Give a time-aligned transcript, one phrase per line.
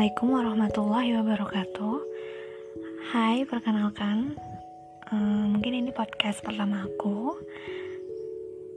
[0.00, 1.96] Assalamualaikum warahmatullahi wabarakatuh.
[3.12, 4.32] Hai, perkenalkan.
[5.12, 7.36] Um, Mungkin ini podcast pertama aku.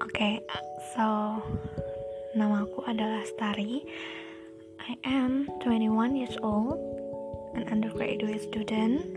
[0.04, 0.36] Oke, okay,
[0.92, 1.40] so
[2.36, 3.88] Nama aku adalah Stari
[4.84, 6.76] I am 21 years old
[7.56, 9.08] An undergraduate student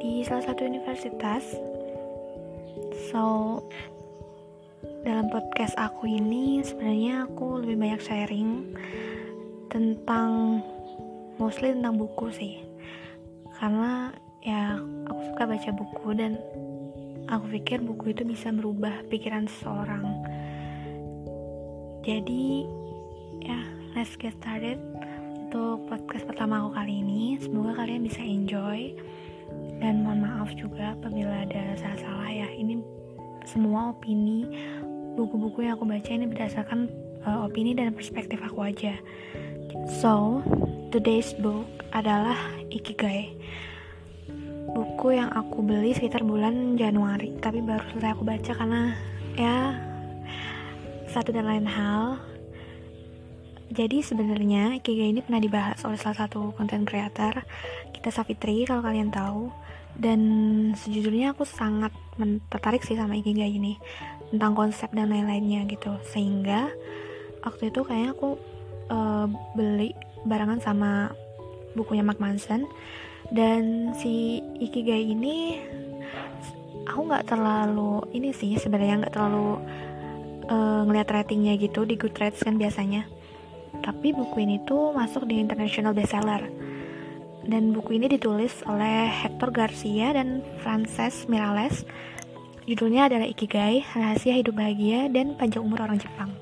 [0.00, 1.44] Di salah satu universitas.
[3.12, 3.60] So
[5.04, 8.72] Dalam podcast aku ini Sebenarnya aku lebih banyak sharing
[9.68, 10.64] tentang
[11.42, 12.62] mostly tentang buku sih.
[13.58, 14.14] Karena
[14.46, 14.78] ya
[15.10, 16.38] aku suka baca buku dan
[17.26, 20.06] aku pikir buku itu bisa merubah pikiran seseorang.
[22.06, 22.66] Jadi
[23.42, 23.58] ya
[23.98, 24.78] let's get started
[25.50, 27.42] untuk podcast pertama aku kali ini.
[27.42, 28.94] Semoga kalian bisa enjoy.
[29.82, 32.48] Dan mohon maaf juga apabila ada salah-salah ya.
[32.54, 32.78] Ini
[33.42, 34.46] semua opini
[35.18, 36.88] buku-buku yang aku baca ini berdasarkan
[37.26, 38.96] uh, opini dan perspektif aku aja.
[40.00, 40.40] So,
[40.92, 41.64] today's book
[41.96, 42.36] adalah
[42.68, 43.32] Ikigai.
[44.76, 48.92] Buku yang aku beli sekitar bulan Januari, tapi baru selesai aku baca karena
[49.32, 49.72] ya
[51.08, 52.20] satu dan lain hal.
[53.72, 57.40] Jadi sebenarnya Ikigai ini pernah dibahas oleh salah satu konten creator
[57.96, 59.48] kita Safitri kalau kalian tahu.
[59.96, 60.20] Dan
[60.76, 61.92] sejujurnya aku sangat
[62.52, 63.80] tertarik sih sama Ikigai ini
[64.28, 65.96] tentang konsep dan lain-lainnya gitu.
[66.12, 66.68] Sehingga
[67.40, 68.36] waktu itu kayaknya aku
[68.92, 69.24] uh,
[69.56, 71.10] beli barengan sama
[71.74, 72.66] bukunya Mark Manson.
[73.32, 75.56] Dan si Ikigai ini
[76.84, 79.62] aku nggak terlalu ini sih sebenarnya nggak terlalu
[80.50, 83.08] uh, ngeliat ratingnya gitu di Goodreads kan biasanya.
[83.82, 86.44] Tapi buku ini tuh masuk di international bestseller.
[87.42, 91.82] Dan buku ini ditulis oleh Hector Garcia dan Frances Mirales
[92.62, 96.41] judulnya adalah Ikigai Rahasia Hidup Bahagia dan Panjang Umur Orang Jepang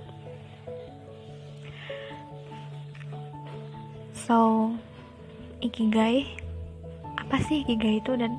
[4.31, 4.71] So,
[5.59, 6.23] ikigai
[7.19, 8.39] apa sih ikigai itu dan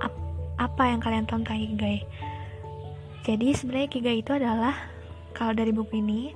[0.00, 0.08] ap,
[0.56, 2.08] apa yang kalian tahu tentang ikigai?
[3.20, 4.72] Jadi sebenarnya ikigai itu adalah
[5.36, 6.32] kalau dari buku ini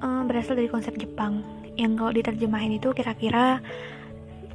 [0.00, 1.44] um, berasal dari konsep Jepang
[1.76, 3.60] yang kalau diterjemahin itu kira-kira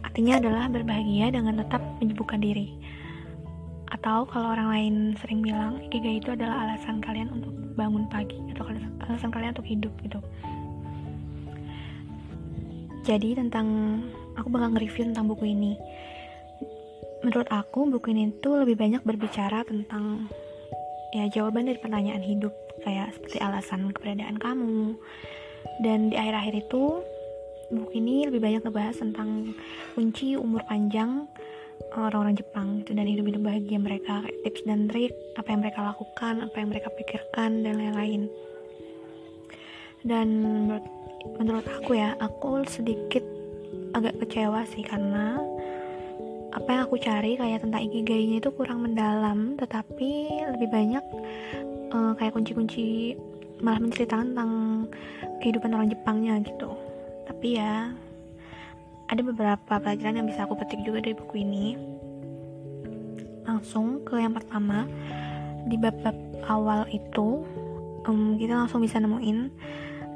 [0.02, 2.74] artinya adalah berbahagia dengan tetap menyibukkan diri.
[3.94, 8.66] Atau kalau orang lain sering bilang ikigai itu adalah alasan kalian untuk bangun pagi atau
[9.06, 10.18] alasan kalian untuk hidup gitu
[13.06, 14.02] jadi tentang
[14.34, 15.78] aku bakal nge-review tentang buku ini.
[17.22, 20.26] Menurut aku buku ini tuh lebih banyak berbicara tentang
[21.14, 22.52] ya jawaban dari pertanyaan hidup
[22.82, 24.98] kayak seperti alasan keberadaan kamu.
[25.86, 27.06] Dan di akhir-akhir itu
[27.70, 29.54] buku ini lebih banyak ngebahas tentang
[29.94, 31.30] kunci umur panjang
[31.94, 36.56] orang-orang Jepang itu dan hidup-hidup bahagia mereka tips dan trik apa yang mereka lakukan apa
[36.58, 38.26] yang mereka pikirkan dan lain-lain.
[40.06, 40.86] Dan menurut
[41.38, 43.24] menurut aku ya aku sedikit
[43.96, 45.40] agak kecewa sih karena
[46.56, 51.04] apa yang aku cari kayak tentang ikigainya itu kurang mendalam tetapi lebih banyak
[51.92, 53.16] uh, kayak kunci-kunci
[53.64, 54.52] malah menceritakan tentang
[55.40, 56.76] kehidupan orang Jepangnya gitu.
[57.28, 57.92] Tapi ya
[59.06, 61.68] ada beberapa pelajaran yang bisa aku petik juga dari buku ini.
[63.46, 64.90] Langsung ke yang pertama.
[65.66, 66.14] Di bab-bab
[66.46, 67.42] awal itu
[68.06, 69.50] um, kita langsung bisa nemuin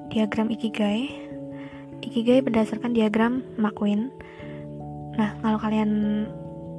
[0.09, 1.29] diagram Ikigai.
[1.99, 4.09] Ikigai berdasarkan diagram McQueen.
[5.19, 5.89] Nah, kalau kalian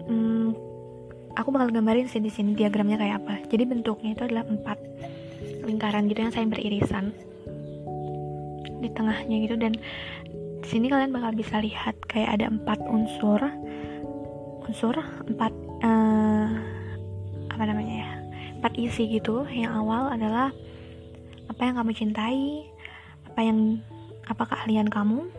[0.09, 0.49] hmm,
[1.37, 3.35] aku bakal gambarin sih di sini diagramnya kayak apa.
[3.47, 4.79] Jadi bentuknya itu adalah empat
[5.65, 7.15] lingkaran gitu yang saling beririsan
[8.81, 9.77] di tengahnya gitu dan
[10.61, 13.41] di sini kalian bakal bisa lihat kayak ada empat unsur
[14.65, 14.97] unsur
[15.29, 15.53] empat
[15.85, 16.49] uh,
[17.53, 18.11] apa namanya ya
[18.61, 20.49] empat isi gitu yang awal adalah
[21.49, 22.70] apa yang kamu cintai
[23.31, 23.79] apa yang
[24.27, 25.31] apa keahlian kamu?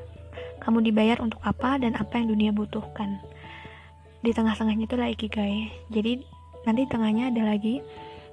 [0.64, 3.20] Kamu dibayar untuk apa dan apa yang dunia butuhkan?
[4.24, 5.68] Di tengah-tengahnya itu adalah ikigai.
[5.92, 6.24] Jadi
[6.64, 7.84] nanti tengahnya ada lagi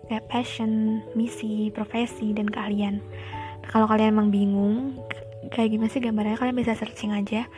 [0.07, 3.03] kayak passion misi profesi dan keahlian.
[3.66, 4.95] Kalau kalian emang bingung
[5.51, 7.51] kayak gimana sih gambarnya kalian bisa searching aja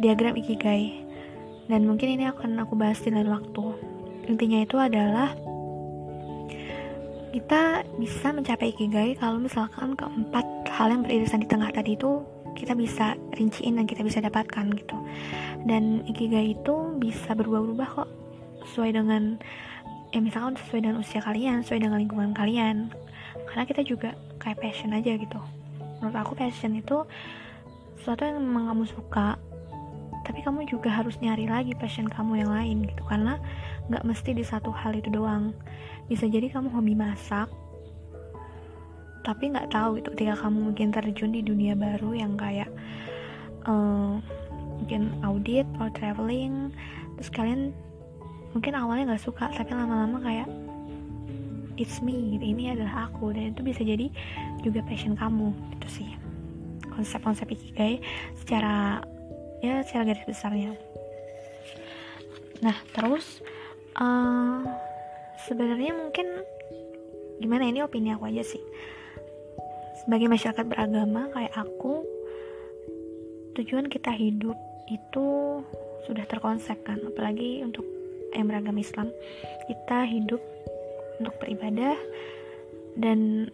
[0.00, 1.04] diagram ikigai.
[1.68, 3.64] Dan mungkin ini akan aku bahas di lain waktu.
[4.28, 5.36] Intinya itu adalah
[7.34, 12.26] kita bisa mencapai ikigai kalau misalkan keempat hal yang beririsan di tengah tadi itu
[12.58, 14.96] kita bisa rinciin dan kita bisa dapatkan gitu.
[15.66, 18.10] Dan ikigai itu bisa berubah-ubah kok.
[18.66, 19.38] Sesuai dengan
[20.10, 22.90] ya misalkan sesuai dengan usia kalian sesuai dengan lingkungan kalian.
[23.50, 25.40] Karena kita juga kayak passion aja gitu.
[26.02, 27.06] Menurut aku passion itu
[28.02, 29.38] sesuatu yang memang kamu suka
[30.24, 33.02] tapi kamu juga harus nyari lagi passion kamu yang lain gitu.
[33.06, 33.38] Karena
[33.92, 35.54] nggak mesti di satu hal itu doang.
[36.10, 37.46] Bisa jadi kamu hobi masak
[39.24, 42.68] tapi nggak tahu gitu ketika kamu mungkin terjun di dunia baru yang kayak
[43.64, 44.20] uh,
[44.78, 46.68] mungkin audit or traveling
[47.16, 47.72] terus kalian
[48.52, 50.48] mungkin awalnya nggak suka tapi lama-lama kayak
[51.76, 52.44] it's me gitu.
[52.54, 53.34] ini adalah aku.
[53.34, 54.06] Dan itu bisa jadi
[54.62, 56.08] juga passion kamu gitu sih.
[56.94, 57.98] Konsep-konsep ikigai
[58.38, 59.02] secara
[59.58, 60.78] ya secara garis besarnya.
[62.62, 63.42] Nah terus
[63.98, 64.62] uh,
[65.46, 66.26] sebenarnya mungkin
[67.42, 67.66] gimana?
[67.66, 68.62] Ini opini aku aja sih
[70.04, 72.04] sebagai masyarakat beragama kayak aku
[73.56, 74.56] tujuan kita hidup
[74.92, 75.26] itu
[76.04, 77.00] sudah terkonsep kan.
[77.08, 77.88] Apalagi untuk
[78.36, 79.08] yang beragama Islam
[79.64, 80.42] kita hidup
[81.22, 81.96] untuk beribadah
[83.00, 83.48] dan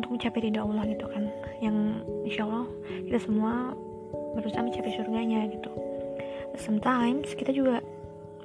[0.00, 1.28] untuk mencapai ridha Allah gitu kan.
[1.60, 1.76] Yang
[2.24, 2.66] insya Allah
[3.04, 3.76] kita semua
[4.32, 5.70] berusaha mencapai surganya gitu.
[6.56, 7.84] Sometimes kita juga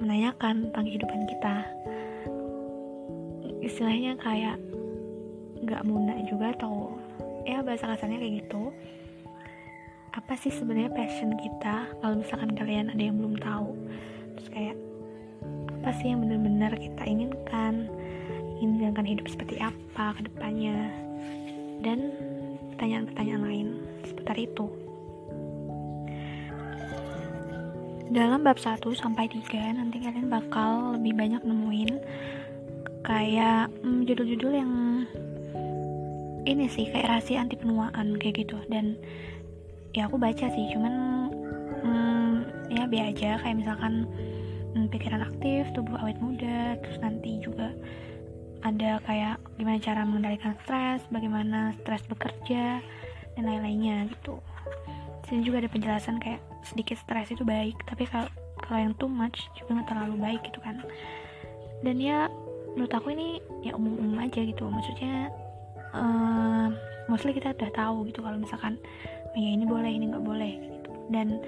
[0.04, 1.56] menanyakan tentang kehidupan kita.
[3.64, 4.60] Istilahnya kayak
[5.64, 6.94] nggak mudah juga atau
[7.48, 8.72] ya bahasa kasarnya kayak gitu.
[10.14, 13.74] Apa sih sebenarnya passion kita kalau misalkan kalian ada yang belum tahu?
[14.38, 14.76] Terus kayak
[15.80, 17.88] apa sih yang benar-benar kita inginkan?
[18.62, 20.88] Ingin hidup seperti apa ke depannya?
[21.84, 22.14] Dan
[22.74, 23.68] pertanyaan-pertanyaan lain
[24.06, 24.66] seputar itu.
[28.14, 31.92] Dalam bab 1 sampai 3 nanti kalian bakal lebih banyak nemuin
[33.04, 34.72] kayak hmm, judul-judul hmm, yang
[36.44, 38.60] ini sih kayak rahasia anti penuaan kayak gitu.
[38.68, 38.96] Dan
[39.96, 40.94] ya aku baca sih cuman
[41.82, 42.34] hmm,
[42.72, 43.40] ya biar aja.
[43.40, 44.04] Kayak misalkan
[44.76, 47.72] hmm, pikiran aktif tubuh awet muda terus nanti juga
[48.64, 52.80] ada kayak gimana cara mengendalikan stres bagaimana stres bekerja
[53.36, 54.40] dan lain-lainnya gitu.
[55.28, 58.28] Sini juga ada penjelasan kayak sedikit stres itu baik tapi kalau
[58.64, 60.80] kalau yang too much juga nggak terlalu baik gitu kan.
[61.84, 62.32] Dan ya
[62.72, 64.64] menurut aku ini ya umum-umum aja gitu.
[64.64, 65.28] Maksudnya
[65.94, 66.68] uh,
[67.06, 68.76] mostly kita udah tahu gitu kalau misalkan
[69.34, 70.90] oh ya ini boleh ini nggak boleh gitu.
[71.08, 71.38] Dan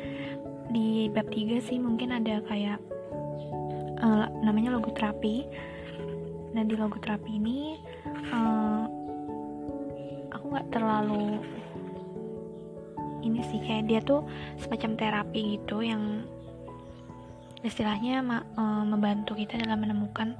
[0.70, 2.78] di bab 3 sih mungkin ada kayak
[4.02, 5.46] uh, namanya logoterapi
[6.56, 7.76] dan di logoterapi ini
[8.32, 8.84] uh,
[10.32, 11.42] aku nggak terlalu
[13.26, 14.22] ini sih kayak dia tuh
[14.62, 16.22] semacam terapi gitu yang
[17.66, 18.22] istilahnya
[18.54, 20.38] uh, membantu kita dalam menemukan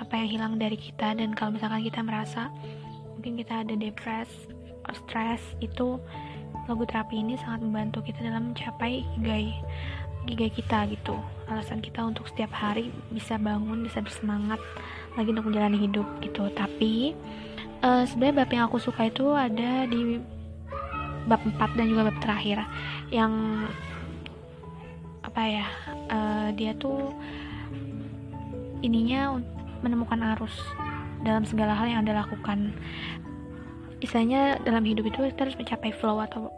[0.00, 2.48] apa yang hilang dari kita dan kalau misalkan kita merasa
[3.16, 4.28] mungkin kita ada depres
[5.06, 6.00] stres itu
[6.66, 9.54] logoterapi ini sangat membantu kita dalam mencapai gigai
[10.26, 11.18] gigai kita gitu.
[11.50, 14.62] Alasan kita untuk setiap hari bisa bangun bisa bersemangat
[15.18, 16.46] lagi untuk menjalani hidup gitu.
[16.54, 17.14] Tapi
[17.82, 20.22] uh, sebenarnya bab yang aku suka itu ada di
[21.26, 22.62] bab 4 dan juga bab terakhir
[23.10, 23.66] yang
[25.22, 25.66] apa ya
[26.10, 27.14] uh, dia tuh
[28.82, 29.38] ininya
[29.82, 30.54] menemukan arus
[31.22, 32.74] dalam segala hal yang anda lakukan.
[34.02, 36.50] Istilahnya dalam hidup itu kita harus mencapai flow atau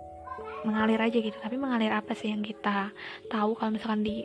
[0.65, 1.37] mengalir aja gitu.
[1.37, 2.93] Tapi mengalir apa sih yang kita
[3.29, 3.53] tahu?
[3.57, 4.25] Kalau misalkan di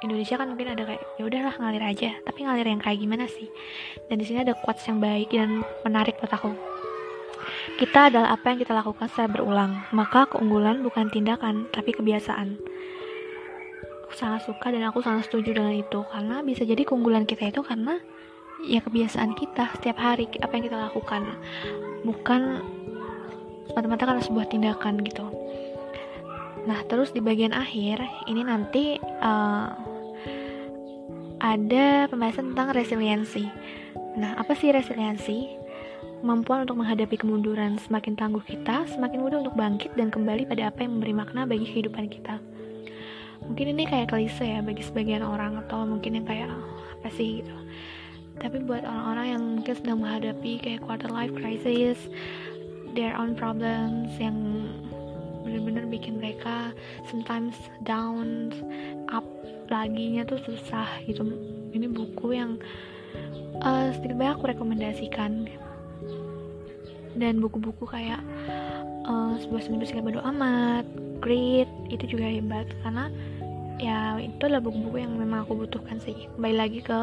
[0.00, 2.10] Indonesia kan mungkin ada kayak ya udahlah ngalir aja.
[2.24, 3.48] Tapi ngalir yang kayak gimana sih?
[4.08, 6.56] Dan di sini ada quotes yang baik dan menarik buat aku.
[7.76, 9.84] Kita adalah apa yang kita lakukan secara berulang.
[9.92, 12.56] Maka keunggulan bukan tindakan tapi kebiasaan
[14.10, 17.62] aku sangat suka dan aku sangat setuju dengan itu karena bisa jadi keunggulan kita itu
[17.62, 18.02] karena
[18.66, 21.22] ya kebiasaan kita setiap hari apa yang kita lakukan
[22.02, 22.58] bukan
[23.70, 25.30] semata-mata karena sebuah tindakan gitu
[26.68, 29.68] Nah, terus di bagian akhir ini nanti uh,
[31.40, 33.48] ada pembahasan tentang resiliensi.
[34.20, 35.56] Nah, apa sih resiliensi?
[36.20, 40.84] Kemampuan untuk menghadapi kemunduran semakin tangguh kita, semakin mudah untuk bangkit dan kembali pada apa
[40.84, 42.36] yang memberi makna bagi kehidupan kita.
[43.50, 46.48] Mungkin ini kayak klise ya bagi sebagian orang atau mungkin yang kayak
[47.02, 47.42] apa sih?
[47.42, 47.54] gitu.
[48.38, 51.98] Tapi buat orang-orang yang mungkin sedang menghadapi kayak quarter life crisis,
[52.94, 54.38] their own problems yang
[55.42, 56.70] bener-bener bikin mereka
[57.10, 58.54] sometimes down
[59.10, 59.26] up
[59.66, 61.26] laginya tuh susah gitu.
[61.74, 62.54] Ini buku yang
[63.60, 65.50] uh, sedikit banyak aku rekomendasikan.
[67.18, 68.22] Dan buku-buku kayak
[69.10, 70.86] uh, sebuah seni bersikap bodo amat
[71.18, 72.70] great itu juga hebat.
[72.86, 73.10] Karena
[73.80, 76.30] ya itu adalah buku-buku yang memang aku butuhkan sih.
[76.38, 77.00] Kembali lagi ke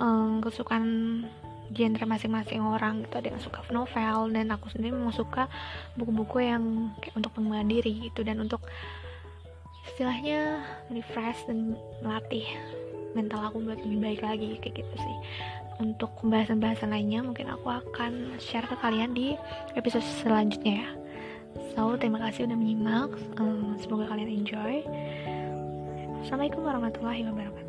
[0.00, 1.22] um, kesukaan
[1.70, 3.14] genre masing-masing orang gitu.
[3.20, 5.50] Ada yang suka novel dan aku sendiri memang suka
[5.98, 8.24] buku-buku yang kayak untuk pengembangan diri gitu.
[8.24, 8.64] Dan untuk
[9.92, 12.46] istilahnya refresh dan melatih
[13.14, 15.16] mental aku buat lebih baik lagi kayak gitu sih.
[15.76, 19.36] Untuk pembahasan-pembahasan lainnya mungkin aku akan share ke kalian di
[19.76, 20.88] episode selanjutnya ya
[21.74, 23.10] so terima kasih udah menyimak.
[23.82, 24.84] Semoga kalian enjoy.
[26.24, 27.65] Assalamualaikum warahmatullahi wabarakatuh